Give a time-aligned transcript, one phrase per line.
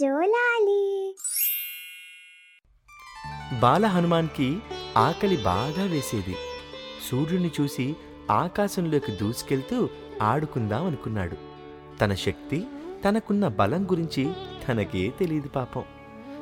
[0.00, 1.16] జోలాలి.
[3.60, 4.58] బాల హనుమాన్కి
[4.96, 6.36] ఆకలి బాగా వేసేది.
[7.10, 7.96] సూర్యుని చూసి
[8.30, 9.88] ఆకాశంలోకి దూసుకెళ్తూ
[10.22, 11.36] ఆడుకుందాం అనుకున్నాడు.
[12.00, 12.64] తన శక్తి
[13.04, 14.32] తనకున్న బలం గురించి
[14.68, 15.84] తనకే తెలియదు పాపం.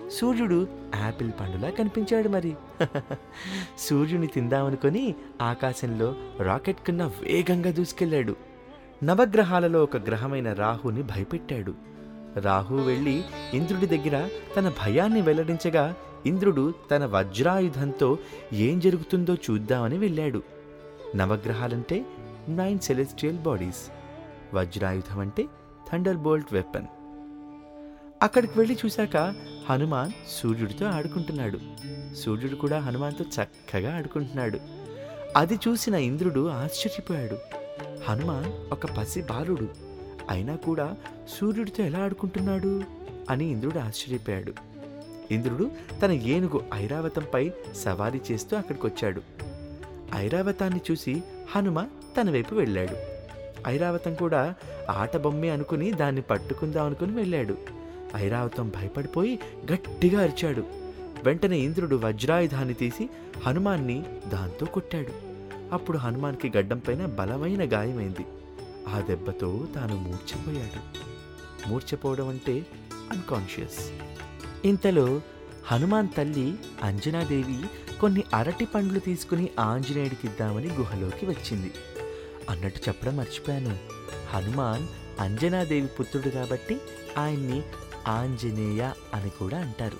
[0.09, 2.57] సూర్యుడు యాపిల్ పండులా కనిపించాడు మరి.
[3.79, 8.37] సూర్యుని తిందామనుకొని ఆకాశంలో రాకెట్ కన్నా వేగంగా దూసుకెళ్ళాడు.
[9.05, 11.96] నవగ్రహాలలో ఒక గ్రహమైన రాహుని భయపెట్టాడు.
[12.37, 13.25] రాహు వెళ్ళి
[13.55, 18.19] ఇంద్రుడి దగ్గర తన భయాన్ని వెల్లడించగా ఇంద్రుడు తన వజ్రాయుధంతో
[18.53, 20.43] ఏం జరుగుతుందో చూద్దామని వెళ్ళాడు.
[21.17, 22.07] నవగ్రహాలంటే
[22.49, 23.91] నైన్ సెలెస్టియల్ బాడీస్
[24.55, 25.45] వజ్రాయుధం అంటే
[25.93, 26.87] థండర్ బోల్ట్ వెపన్.
[28.23, 29.35] అక్కడికి వెళ్ళి చూశాక
[29.71, 31.59] హనుమాన్ సూర్యుడితో ఆడుకుంటున్నాడు.
[32.15, 34.61] సూర్యుడు కూడా హనుమాన్తో చక్కగా ఆడుకుంటున్నాడు.
[35.37, 37.39] అది చూసిన ఇంద్రుడు ఆశ్చర్యపోయాడు.
[38.09, 39.86] హనుమాన్ ఒక పసి బాలుడు
[40.31, 40.95] అయినా కూడా
[41.29, 42.83] సూర్యుడితో ఎలా ఆడుకుంటున్నాడు
[43.31, 44.53] అని ఇంద్రుడు ఆశ్చర్యపోయాడు.
[45.31, 45.71] ఇంద్రుడు
[46.03, 49.23] తన ఏనుగు ఐరావతంపై సవారీ చేస్తూ అక్కడికొచ్చాడు.
[50.15, 51.23] ఐరావతాన్ని చూసి
[51.57, 51.87] హనుమ
[52.21, 52.97] తన వైపు వెళ్ళాడు.
[53.69, 54.55] ఐరావతం కూడా
[54.91, 57.57] ఆట బొమ్మే అనుకుని దాన్ని పట్టుకుందాం అనుకుని వెళ్ళాడు.
[58.17, 59.39] ఐరావతం భయపడిపోయి
[59.73, 60.65] గట్టిగా అరిచాడు.
[61.25, 63.11] వెంటనే ఇంద్రుడు వజ్రాయుధాన్ని తీసి
[63.47, 65.27] హనుమాన్ని దాంతో కొట్టాడు.
[65.73, 68.27] అప్పుడు హనుమాన్కి గడ్డంపైన బలమైన గాయమైంది.
[68.89, 71.07] ఆ దెబ్బతో తాను మూర్ఛపోయాడు.
[71.69, 72.67] మూర్ఛపోవడం అంటే
[73.13, 73.91] అన్కాన్షియస్
[74.65, 75.21] ఇంతలో
[75.67, 77.65] హనుమాన్ తల్లి అంజనాదేవి
[78.01, 81.73] కొన్ని అరటి పండ్లు తీసుకుని ఆంజనేయుడికిద్దామని గుహలోకి వచ్చింది.
[82.51, 83.79] అన్నట్టు చెప్పడం మర్చిపోయాను.
[84.31, 84.89] హనుమాన్
[85.21, 86.81] అంజనాదేవి పుత్రుడు కాబట్టి
[87.19, 87.63] ఆయన్ని
[88.09, 89.97] ఆంజనేయ అని కూడా అంటారు.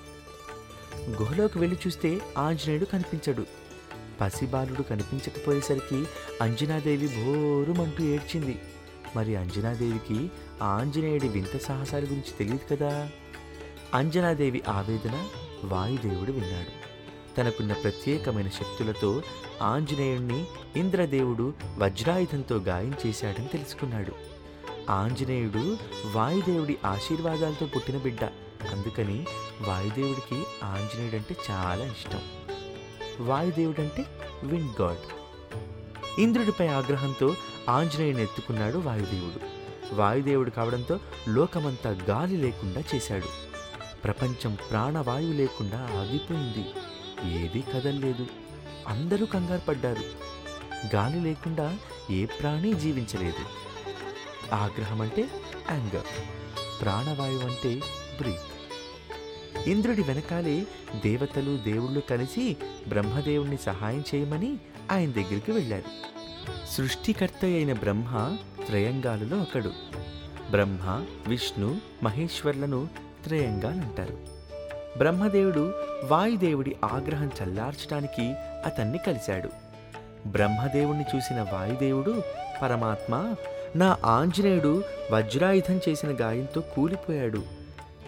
[1.09, 3.45] గుహలోకి వెళ్ళి చూస్తే ఆంజనేయుడు కనిపించడు.
[4.21, 6.05] పసిబాలుడు కనిపించకపోయేసరికి
[6.41, 8.59] అంజనాదేవి భోరుమంటూ ఏడ్చింది.
[9.15, 13.09] మరి అంజనాదేవికి ఆంజనేయుడి వింత సాహసాల గురించి తెలియదు కదా?
[13.93, 15.27] అంజనాదేవి ఆవేదన
[15.63, 16.87] వాయుదేవుడు విన్నాడు.
[17.35, 19.21] తనకున్న ప్రత్యేకమైన శక్తులతో
[19.61, 24.11] ఆంజనేయుణ్ణి ఇంద్రదేవుడు వజ్రాయుధంతో గాయం చేశాడని తెలుసుకున్నాడు.
[24.89, 25.77] ఆంజనేయుడు
[26.11, 28.23] వాయుదేవుడి ఆశీర్వాదాలతో పుట్టిన బిడ్డ.
[28.71, 29.25] అందుకని
[29.61, 32.21] వాయుదేవుడికి ఆంజనేయుడంటే చాలా ఇష్టం.
[33.19, 34.05] వాయుదేవుడంటే
[34.43, 35.17] విండ్ గాడ్.
[36.19, 37.35] ఇంద్రుడిపై ఆగ్రహంతో
[37.69, 39.57] ఆంజనేయుని ఎత్తుకున్నాడు వాయుదేవుడు.
[39.95, 43.47] వాయుదేవుడు కావడంతో లోకమంతా గాలి లేకుండా చేశాడు.
[44.03, 46.65] ప్రపంచం ప్రాణవాయువు లేకుండా ఆగిపోయింది.
[47.41, 48.27] ఏదీ కదల్లేదు.
[48.87, 50.03] అందరూ కంగారు పడ్డారు.
[50.95, 51.77] గాలి లేకుండా
[52.11, 53.45] ఏ ప్రాణి జీవించలేదు.
[54.55, 55.29] ఆగ్రహం అంటే
[55.71, 56.21] యాంగర్.
[56.81, 57.75] ప్రాణవాయువు అంటే
[58.21, 58.57] బ్రీత్.
[59.69, 60.67] ఇంద్రుడి వెనకాలే
[61.05, 62.57] దేవతలు దేవుళ్ళు కలిసి
[62.87, 64.57] బ్రహ్మదేవుణ్ణి సహాయం చేయమని
[64.91, 66.06] ఆయన దగ్గరికి వెళ్ళారు.
[66.71, 69.71] సృష్టికర్త అయిన బ్రహ్మ త్రయంగాలలో ఒకడు.
[70.51, 72.87] బ్రహ్మ విష్ణు మహేశ్వర్లను
[73.25, 74.17] త్రయంగాలంటారు.
[74.97, 75.73] బ్రహ్మదేవుడు
[76.05, 78.33] వాయుదేవుడి ఆగ్రహం చల్లార్చడానికి
[78.65, 79.49] అతన్ని కలిశాడు.
[80.27, 82.21] బ్రహ్మదేవుణ్ణి చూసిన వాయుదేవుడు
[82.61, 83.35] పరమాత్మ
[83.75, 87.43] నా ఆంజనేయుడు వజ్రాయుధం చేసిన గాయంతో కూలిపోయాడు.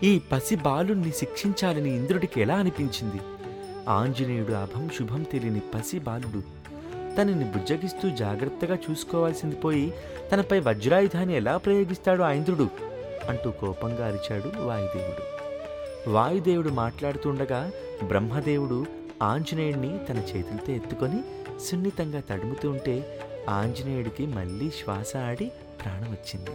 [0.04, 3.22] ఈ పసి బాలుణ్ణి శిక్షించాలని ఇంద్రుడికి ఎలా అనిపించింది?
[3.90, 6.59] ఆంజనేయుడు అభం శుభం తెలియని పసి బాలుడు
[7.20, 9.94] తనని బుజ్జగిస్తూ జాగ్రత్తగా చూసుకోవాల్సింది పోయి
[10.32, 12.30] తనపై వజ్రాయుధాన్ని ఎలా ప్రయోగిస్తాడు ఆ
[13.30, 15.40] అంటూ కోపంగా అరిచాడు వాయుదేవుడు.
[16.10, 17.72] వాయుదేవుడు మాట్లాడుతుండగా
[18.04, 18.86] బ్రహ్మదేవుడు
[19.24, 21.24] ఆంజనేయుడిని తన చేతులతో ఎత్తుకొని
[21.60, 25.52] సున్నితంగా తడుముతూ ఉంటే ఆంజనేయుడికి మళ్ళీ శ్వాస ఆడి
[25.86, 26.52] ప్రాణం వచ్చింది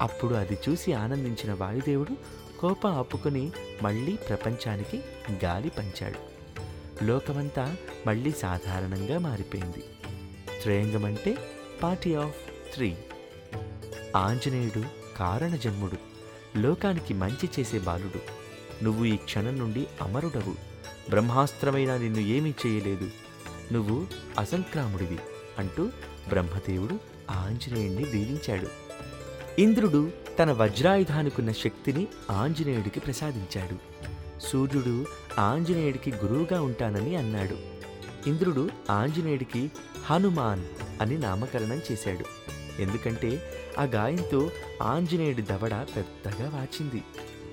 [0.00, 2.16] అప్పుడు అది చూసి ఆనందించిన వాయుదేవుడు
[2.60, 3.52] కోపం ఆపుకొని
[3.82, 5.00] మళ్ళీ ప్రపంచానికి
[5.44, 6.33] గాలి పంచాడు.
[7.02, 9.84] లోకమంతా మళ్ళీ సాధారణంగా మారిపోయింది.
[10.62, 11.36] త్రయంగం అంటే
[11.82, 12.34] పార్టీ ఆఫ్
[12.74, 12.96] త్రీ.
[14.16, 14.84] ఆంజనేయుడు
[15.18, 15.96] కారణజన్ముడు.
[16.58, 18.20] లోకానికి మంచి చేసే బాలుడు.
[18.84, 20.52] నువ్వు ఈ క్షణం నుండి అమరుడవు.
[21.10, 23.10] బ్రహ్మాస్త్రమైన నిన్ను ఏమీ చేయలేదు.
[23.72, 24.06] నువ్వు
[24.38, 25.18] అసంక్రాముడివి
[25.58, 25.90] అంటూ
[26.28, 26.98] బ్రహ్మదేవుడు
[27.30, 28.68] ఆంజనేయుణ్ణి దీవించాడు.
[29.60, 33.94] ఇంద్రుడు తన వజ్రాయుధానికున్న శక్తిని ఆంజనేయుడికి ప్రసాదించాడు.
[34.40, 35.06] సూర్యుడు
[35.38, 37.56] ఆంజనేయుడికి గురువుగా ఉంటానని అన్నాడు.
[38.28, 39.72] ఇంద్రుడు ఆంజనేయుడికి
[40.04, 40.62] హనుమాన్
[41.00, 42.24] అని నామకరణం చేశాడు.
[42.82, 43.42] ఎందుకంటే
[43.78, 44.50] ఆ గాయంతో
[44.82, 47.04] ఆంజనేయుడి దవడ పెద్దగా వాచింది.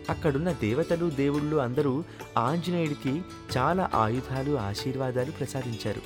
[0.09, 2.03] అక్కడున్న దేవతలు దేవుళ్ళు అందరూ
[2.37, 3.21] ఆంజనేయుడికి
[3.57, 6.01] చాలా ఆయుధాలు ఆశీర్వాదాలు ప్రసాదించారు.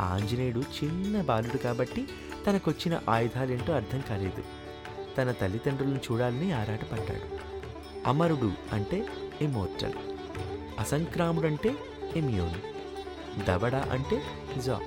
[0.00, 2.08] ఆంజనేయుడు చిన్న బాలుడు కాబట్టి
[2.46, 4.42] తనకొచ్చిన ఆయుధాలేంటో అర్థం కాలేదు.
[5.18, 7.52] తన తల్లిదండ్రులను చూడాలని ఆరాటపడ్డాడు.
[8.08, 9.06] అమరుడు అంటే
[9.42, 9.92] ఇమోర్టల్
[10.78, 11.74] అసంక్రాముడంటే
[12.16, 12.54] ఇమ్యూన్.
[13.46, 14.22] దవడ అంటే
[14.58, 14.80] జా.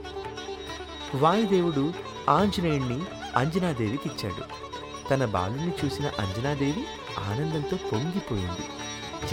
[1.15, 1.93] వాయుదేవుడు
[2.29, 3.01] ఆంజనేయుణ్ణి
[3.35, 4.43] అంజనాదేవికి ఇచ్చాడు
[5.09, 6.85] తన బాలుని చూసిన అంజనాదేవి
[7.19, 8.65] ఆనందంతో పొంగిపోయింది.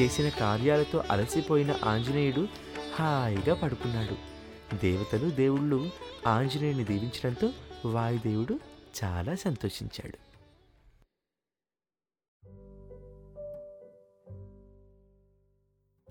[0.01, 2.49] చేసిన కార్యాలతో అలసిపోయిన ఆంజనేయుడు
[2.95, 4.33] హాయిగా పడుకున్నాడు.
[4.77, 5.91] దేవతలు దేవుళ్ళు
[6.27, 7.51] ఆంజనేయుని దీవించడంతో
[7.85, 8.61] వాయుదేవుడు
[9.05, 10.32] చాలా సంతోషించాడు.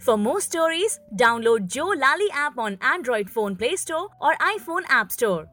[0.01, 5.11] For more stories, download Joe Lally app on Android Phone Play Store or iPhone App
[5.11, 5.47] Store.